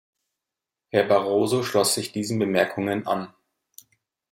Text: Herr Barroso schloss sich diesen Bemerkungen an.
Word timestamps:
Herr 0.89 1.03
Barroso 1.03 1.61
schloss 1.61 1.93
sich 1.93 2.11
diesen 2.11 2.39
Bemerkungen 2.39 3.05
an. 3.05 3.31